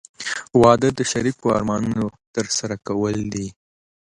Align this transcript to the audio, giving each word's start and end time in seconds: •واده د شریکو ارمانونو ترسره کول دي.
•واده 0.61 0.89
د 0.97 1.01
شریکو 1.11 1.45
ارمانونو 1.57 2.05
ترسره 2.35 2.75
کول 2.87 3.17
دي. 3.33 3.47